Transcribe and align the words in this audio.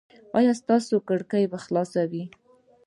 ایا 0.37 0.53
ستاسو 0.61 0.95
کړکۍ 1.07 1.43
به 1.51 1.57
خلاصه 1.65 2.01
وي؟ 2.11 2.23